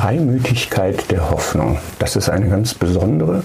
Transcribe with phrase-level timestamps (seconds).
[0.00, 1.76] Freimütigkeit der Hoffnung.
[1.98, 3.42] Das ist eine ganz besondere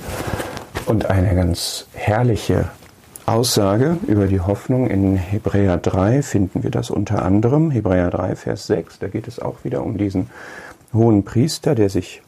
[0.86, 2.70] und eine ganz herrliche
[3.26, 4.90] Aussage über die Hoffnung.
[4.90, 7.72] In Hebräer 3 finden wir das unter anderem.
[7.72, 10.30] Hebräer 3, Vers 6, da geht es auch wieder um diesen
[10.94, 12.22] hohen Priester, der sich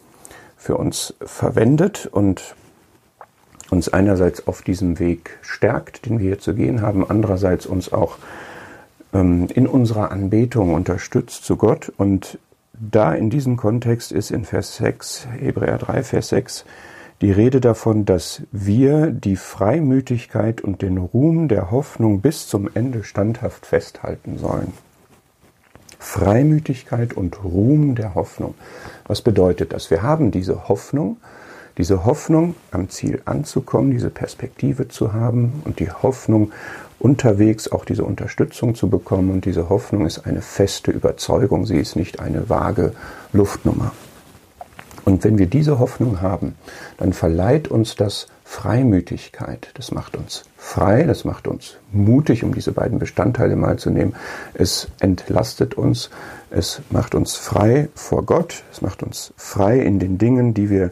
[0.57, 2.53] für uns verwendet und
[3.69, 8.17] uns einerseits auf diesem Weg stärkt, den wir hier zu gehen haben, andererseits uns auch
[9.13, 11.93] ähm, in unserer Anbetung unterstützt zu Gott.
[11.95, 12.37] Und
[12.73, 16.65] da in diesem Kontext ist in Vers 6, Hebräer 3, Vers 6,
[17.21, 23.03] die Rede davon, dass wir die Freimütigkeit und den Ruhm der Hoffnung bis zum Ende
[23.03, 24.73] standhaft festhalten sollen.
[25.97, 28.53] Freimütigkeit und Ruhm der Hoffnung.
[29.07, 29.89] Was bedeutet das?
[29.89, 31.17] Wir haben diese Hoffnung,
[31.77, 36.51] diese Hoffnung am Ziel anzukommen, diese Perspektive zu haben und die Hoffnung
[36.99, 39.29] unterwegs auch diese Unterstützung zu bekommen.
[39.29, 42.93] Und diese Hoffnung ist eine feste Überzeugung, sie ist nicht eine vage
[43.33, 43.91] Luftnummer.
[45.05, 46.55] Und wenn wir diese Hoffnung haben,
[46.97, 49.69] dann verleiht uns das Freimütigkeit.
[49.75, 54.15] Das macht uns frei, das macht uns mutig, um diese beiden Bestandteile mal zu nehmen.
[54.53, 56.09] Es entlastet uns,
[56.49, 60.91] es macht uns frei vor Gott, es macht uns frei in den Dingen, die wir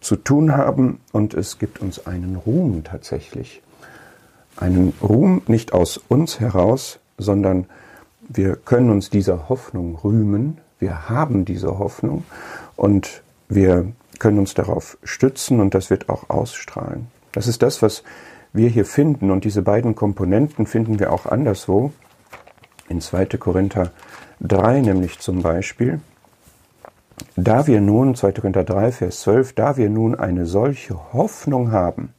[0.00, 3.62] zu tun haben und es gibt uns einen Ruhm tatsächlich
[4.60, 7.66] einen Ruhm nicht aus uns heraus, sondern
[8.28, 12.24] wir können uns dieser Hoffnung rühmen, wir haben diese Hoffnung
[12.76, 17.08] und wir können uns darauf stützen und das wird auch ausstrahlen.
[17.32, 18.02] Das ist das, was
[18.52, 21.92] wir hier finden und diese beiden Komponenten finden wir auch anderswo.
[22.88, 23.26] In 2.
[23.38, 23.92] Korinther
[24.40, 26.00] 3 nämlich zum Beispiel.
[27.36, 28.32] Da wir nun, 2.
[28.32, 32.12] Korinther 3, Vers 12, da wir nun eine solche Hoffnung haben,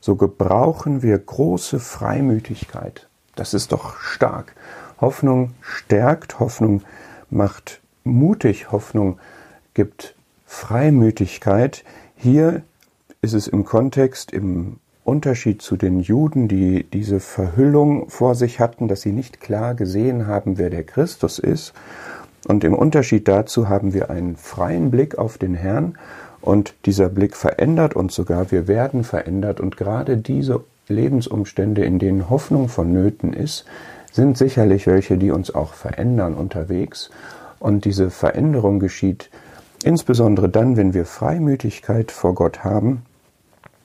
[0.00, 3.08] so gebrauchen wir große Freimütigkeit.
[3.34, 4.54] Das ist doch stark.
[5.00, 6.82] Hoffnung stärkt, Hoffnung
[7.30, 9.18] macht mutig, Hoffnung
[9.74, 10.14] gibt
[10.46, 11.84] Freimütigkeit.
[12.16, 12.62] Hier
[13.22, 18.88] ist es im Kontext, im Unterschied zu den Juden, die diese Verhüllung vor sich hatten,
[18.88, 21.72] dass sie nicht klar gesehen haben, wer der Christus ist.
[22.46, 25.96] Und im Unterschied dazu haben wir einen freien Blick auf den Herrn
[26.40, 29.60] und dieser Blick verändert uns sogar, wir werden verändert.
[29.60, 33.64] Und gerade diese Lebensumstände, in denen Hoffnung vonnöten ist,
[34.12, 37.10] sind sicherlich welche, die uns auch verändern unterwegs.
[37.58, 39.30] Und diese Veränderung geschieht
[39.84, 43.02] insbesondere dann, wenn wir Freimütigkeit vor Gott haben,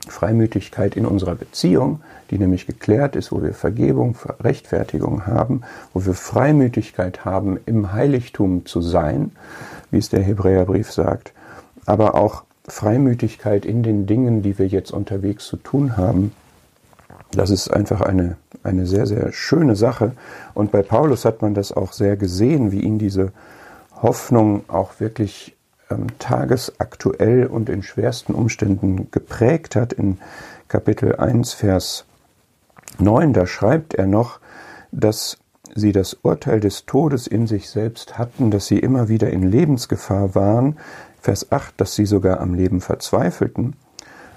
[0.08, 5.62] Freimütigkeit in unserer Beziehung, die nämlich geklärt ist, wo wir Vergebung, Rechtfertigung haben,
[5.94, 9.31] wo wir Freimütigkeit haben, im Heiligtum zu sein,
[9.92, 11.34] wie es der Hebräerbrief sagt,
[11.86, 16.31] aber auch Freimütigkeit in den Dingen, die wir jetzt unterwegs zu tun haben.
[17.31, 20.13] Das ist einfach eine, eine sehr, sehr schöne Sache.
[20.53, 23.31] Und bei Paulus hat man das auch sehr gesehen, wie ihn diese
[24.02, 25.53] Hoffnung auch wirklich
[25.94, 29.94] ähm, tagesaktuell und in schwersten Umständen geprägt hat.
[29.94, 30.18] In
[30.68, 32.06] Kapitel 1, Vers
[33.00, 34.40] 9, da schreibt er noch,
[34.92, 35.38] dass
[35.76, 40.36] sie das Urteil des Todes in sich selbst hatten, dass sie immer wieder in Lebensgefahr
[40.36, 40.78] waren,
[41.20, 43.75] Vers 8, dass sie sogar am Leben verzweifelten.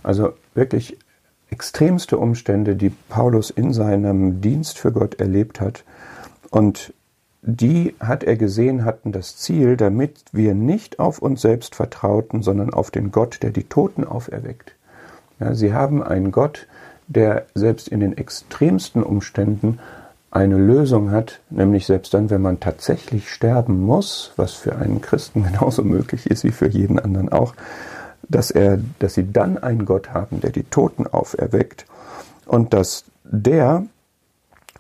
[0.03, 0.99] Also wirklich
[1.51, 5.85] extremste Umstände, die Paulus in seinem Dienst für Gott erlebt hat.
[6.51, 6.93] Und
[7.49, 12.75] die hat er gesehen, hatten das Ziel, damit wir nicht auf uns selbst vertrauten, sondern
[12.75, 14.75] auf den Gott, der die Toten auferweckt.
[15.39, 16.67] Ja, sie haben einen Gott,
[17.07, 19.79] der selbst in den extremsten Umständen
[20.33, 25.45] eine Lösung hat, nämlich selbst dann, wenn man tatsächlich sterben muss, was für einen Christen
[25.53, 27.55] genauso möglich ist wie für jeden anderen auch,
[28.29, 31.87] dass er, dass sie dann einen Gott haben, der die Toten auferweckt
[32.45, 33.85] und dass der,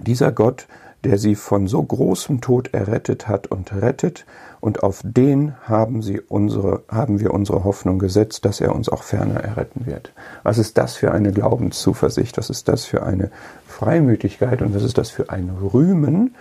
[0.01, 0.67] dieser Gott,
[1.07, 4.27] der sie von so großem Tod errettet hat und rettet,
[4.61, 9.05] und auf den haben, sie unsere, haben wir unsere Hoffnung gesetzt, dass er uns auch
[9.05, 10.13] ferner erretten wird.
[10.43, 12.37] Was ist das für eine Glaubenszuversicht?
[12.37, 13.31] Was ist das für eine
[13.69, 14.63] Freimütigkeit?
[14.63, 16.35] Und was ist das für ein Rühmen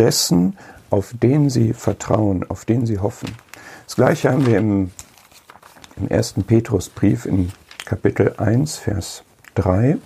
[0.00, 0.56] dessen,
[0.90, 3.30] auf den sie vertrauen, auf den sie hoffen?
[3.86, 4.90] Das gleiche haben wir im,
[5.96, 7.52] im ersten Petrusbrief in
[7.84, 9.22] Kapitel 1, Vers
[9.54, 9.98] 3.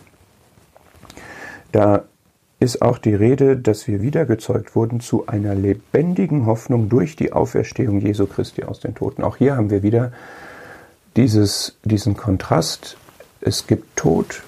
[1.73, 2.05] Da
[2.61, 8.01] ist auch die Rede, dass wir wiedergezeugt wurden zu einer lebendigen Hoffnung durch die Auferstehung
[8.01, 9.23] Jesu Christi aus den Toten.
[9.23, 10.13] Auch hier haben wir wieder
[11.17, 12.97] dieses, diesen Kontrast.
[13.41, 14.43] Es gibt Tod,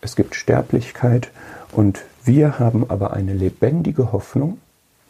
[0.00, 1.30] es gibt Sterblichkeit
[1.72, 4.58] und wir haben aber eine lebendige Hoffnung,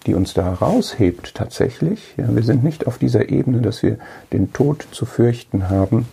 [0.07, 2.15] die uns da raushebt tatsächlich.
[2.17, 3.99] Ja, wir sind nicht auf dieser Ebene, dass wir
[4.33, 6.09] den Tod zu fürchten haben,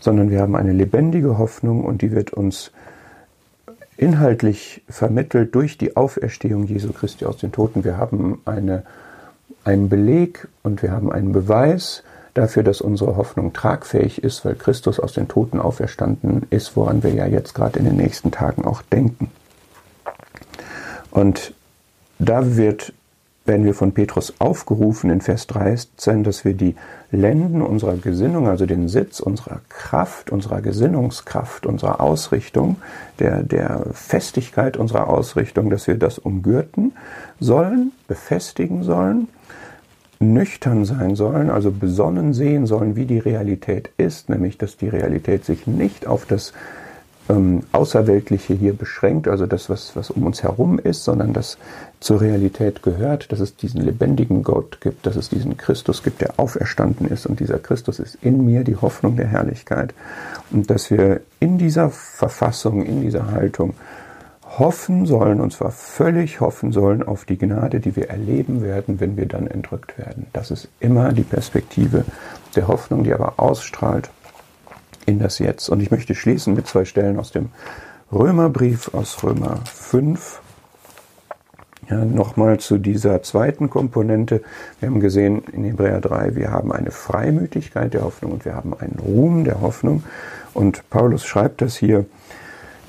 [0.00, 2.72] sondern wir haben eine lebendige Hoffnung und die wird uns
[4.02, 7.84] inhaltlich vermittelt durch die Auferstehung Jesu Christi aus den Toten.
[7.84, 8.82] Wir haben eine
[9.64, 12.02] einen Beleg und wir haben einen Beweis
[12.34, 17.12] dafür, dass unsere Hoffnung tragfähig ist, weil Christus aus den Toten auferstanden ist, woran wir
[17.12, 19.30] ja jetzt gerade in den nächsten Tagen auch denken.
[21.10, 21.54] Und
[22.18, 22.92] da wird
[23.44, 26.76] werden wir von Petrus aufgerufen in Vers 13, dass wir die
[27.10, 32.76] Lenden unserer Gesinnung, also den Sitz unserer Kraft, unserer Gesinnungskraft, unserer Ausrichtung,
[33.18, 36.92] der, der Festigkeit unserer Ausrichtung, dass wir das umgürten
[37.40, 39.28] sollen, befestigen sollen,
[40.20, 45.44] nüchtern sein sollen, also besonnen sehen sollen, wie die Realität ist, nämlich dass die Realität
[45.44, 46.52] sich nicht auf das
[47.28, 51.58] ähm, Außerweltliche hier beschränkt, also das, was, was um uns herum ist, sondern das
[52.00, 56.38] zur Realität gehört, dass es diesen lebendigen Gott gibt, dass es diesen Christus gibt, der
[56.38, 59.94] auferstanden ist und dieser Christus ist in mir die Hoffnung der Herrlichkeit
[60.50, 63.74] und dass wir in dieser Verfassung, in dieser Haltung
[64.58, 69.16] hoffen sollen, und zwar völlig hoffen sollen auf die Gnade, die wir erleben werden, wenn
[69.16, 70.26] wir dann entrückt werden.
[70.32, 72.04] Das ist immer die Perspektive
[72.54, 74.10] der Hoffnung, die aber ausstrahlt
[75.06, 75.68] in das Jetzt.
[75.68, 77.50] Und ich möchte schließen mit zwei Stellen aus dem
[78.12, 80.40] Römerbrief, aus Römer 5.
[81.90, 84.42] Ja, Nochmal zu dieser zweiten Komponente.
[84.80, 88.72] Wir haben gesehen in Hebräer 3, wir haben eine Freimütigkeit der Hoffnung und wir haben
[88.74, 90.04] einen Ruhm der Hoffnung.
[90.54, 92.06] Und Paulus schreibt das hier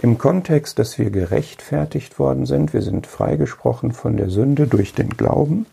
[0.02, 2.74] im Kontext, dass wir gerechtfertigt worden sind.
[2.74, 5.66] Wir sind freigesprochen von der Sünde durch den Glauben,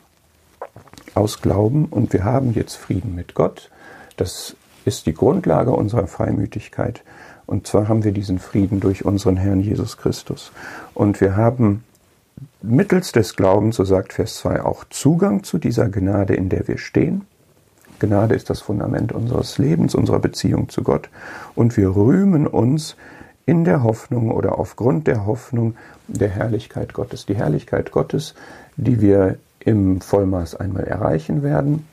[1.15, 3.71] aus Glauben und wir haben jetzt Frieden mit Gott.
[4.17, 4.55] Das
[4.85, 7.03] ist die Grundlage unserer Freimütigkeit.
[7.47, 10.53] Und zwar haben wir diesen Frieden durch unseren Herrn Jesus Christus.
[10.95, 11.85] Und wir haben
[12.63, 16.79] mittels des Glaubens, so sagt Vers 2, auch Zugang zu dieser Gnade, in der wir
[16.79, 17.27] stehen.
[17.99, 21.11] Gnade ist das Fundament unseres Lebens, unserer Beziehung zu Gott.
[21.55, 22.97] Und wir rühmen uns
[23.47, 25.75] in der Hoffnung oder aufgrund der Hoffnung
[26.07, 27.27] der Herrlichkeit Gottes.
[27.27, 28.35] Die Herrlichkeit Gottes,
[28.77, 31.87] die wir im Vollmaß einmal erreichen werden,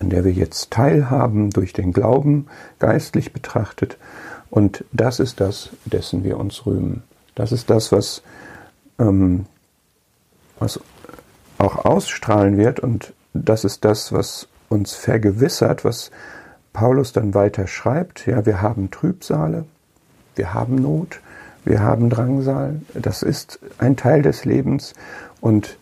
[0.00, 2.46] an der wir jetzt teilhaben durch den Glauben,
[2.78, 3.98] geistlich betrachtet.
[4.50, 7.04] Und das ist das, dessen wir uns rühmen.
[7.34, 8.22] Das ist das, was,
[8.98, 9.46] ähm,
[10.58, 10.80] was
[11.58, 16.10] auch ausstrahlen wird und das ist das, was uns vergewissert, was
[16.72, 18.26] Paulus dann weiter schreibt.
[18.26, 19.64] Ja, wir haben Trübsale,
[20.34, 21.20] wir haben Not,
[21.64, 22.80] wir haben Drangsal.
[22.94, 24.94] Das ist ein Teil des Lebens
[25.40, 25.76] und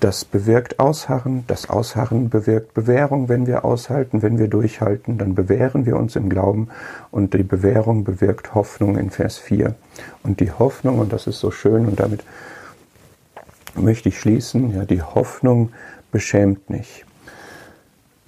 [0.00, 5.86] das bewirkt Ausharren, das Ausharren bewirkt Bewährung, wenn wir aushalten, wenn wir durchhalten, dann bewähren
[5.86, 6.68] wir uns im Glauben
[7.10, 9.74] und die Bewährung bewirkt Hoffnung in Vers 4.
[10.22, 12.24] Und die Hoffnung, und das ist so schön und damit
[13.74, 15.70] möchte ich schließen, ja, die Hoffnung
[16.10, 17.04] beschämt nicht.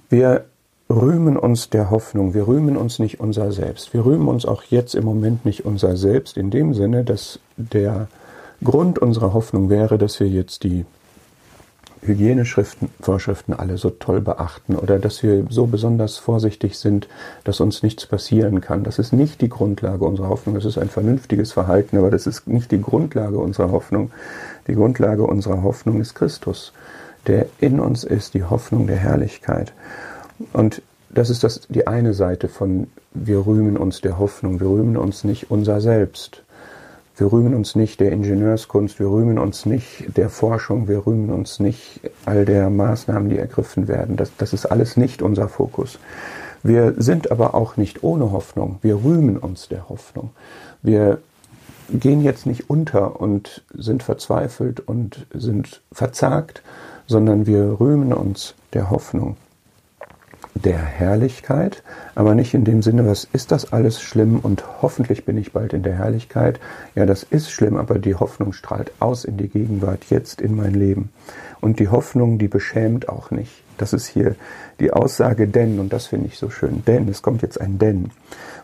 [0.09, 0.45] Wir
[0.89, 3.93] rühmen uns der Hoffnung, wir rühmen uns nicht unser Selbst.
[3.93, 8.07] Wir rühmen uns auch jetzt im Moment nicht unser Selbst in dem Sinne, dass der
[8.63, 10.85] Grund unserer Hoffnung wäre, dass wir jetzt die
[12.07, 17.07] Hygienevorschriften alle so toll beachten oder dass wir so besonders vorsichtig sind,
[17.43, 18.83] dass uns nichts passieren kann.
[18.83, 20.55] Das ist nicht die Grundlage unserer Hoffnung.
[20.55, 24.11] Das ist ein vernünftiges Verhalten, aber das ist nicht die Grundlage unserer Hoffnung.
[24.67, 26.73] Die Grundlage unserer Hoffnung ist Christus,
[27.27, 29.73] der in uns ist, die Hoffnung der Herrlichkeit.
[30.53, 34.97] Und das ist das, die eine Seite von wir rühmen uns der Hoffnung, wir rühmen
[34.97, 36.43] uns nicht unser Selbst.
[37.17, 41.59] Wir rühmen uns nicht der Ingenieurskunst, wir rühmen uns nicht der Forschung, wir rühmen uns
[41.59, 44.17] nicht all der Maßnahmen, die ergriffen werden.
[44.17, 45.97] Das, das ist alles nicht unser Fokus.
[46.61, 48.79] Wir sind aber auch nicht ohne Hoffnung.
[48.81, 50.31] Wir rühmen uns der Hoffnung.
[50.81, 51.19] Wir
[51.89, 56.63] gehen jetzt nicht unter und sind verzweifelt und sind verzagt,
[57.07, 59.37] sondern wir rühmen uns der Hoffnung
[60.55, 61.83] der Herrlichkeit,
[62.15, 65.73] aber nicht in dem Sinne, was ist das alles schlimm und hoffentlich bin ich bald
[65.73, 66.59] in der Herrlichkeit.
[66.95, 70.73] Ja, das ist schlimm, aber die Hoffnung strahlt aus in die Gegenwart, jetzt in mein
[70.73, 71.09] Leben.
[71.59, 73.64] Und die Hoffnung, die beschämt auch nicht.
[73.77, 74.35] Das ist hier
[74.79, 78.11] die Aussage denn, und das finde ich so schön, denn, es kommt jetzt ein denn.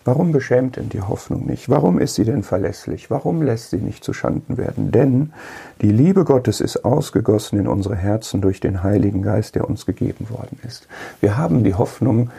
[0.04, 1.70] Warum beschämt denn die Hoffnung nicht?
[1.70, 3.12] Warum ist sie denn verlässlich?
[3.12, 4.92] Warum lässt sie nicht zu Schanden werden?
[4.92, 5.32] Denn
[5.82, 10.30] die Liebe Gottes ist ausgegossen in unsere Herzen durch den Heiligen Geist, der uns gegeben
[10.30, 10.88] worden ist.
[11.20, 12.32] Wir haben die Hoffnung,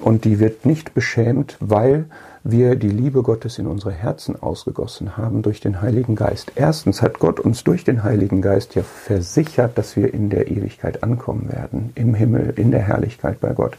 [0.00, 2.06] und die wird nicht beschämt, weil
[2.48, 6.52] wir die Liebe Gottes in unsere Herzen ausgegossen haben durch den Heiligen Geist.
[6.54, 11.02] Erstens hat Gott uns durch den Heiligen Geist ja versichert, dass wir in der Ewigkeit
[11.02, 13.76] ankommen werden, im Himmel, in der Herrlichkeit bei Gott.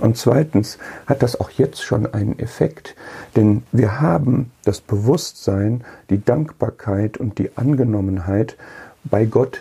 [0.00, 2.94] Und zweitens hat das auch jetzt schon einen Effekt,
[3.36, 8.56] denn wir haben das Bewusstsein, die Dankbarkeit und die Angenommenheit
[9.04, 9.60] bei Gott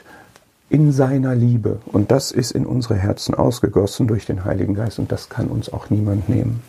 [0.70, 1.80] in seiner Liebe.
[1.86, 5.72] Und das ist in unsere Herzen ausgegossen durch den Heiligen Geist und das kann uns
[5.72, 6.62] auch niemand nehmen.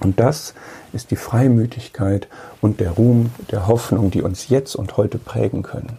[0.00, 0.54] Und das
[0.92, 2.28] ist die Freimütigkeit
[2.60, 5.98] und der Ruhm der Hoffnung, die uns jetzt und heute prägen können.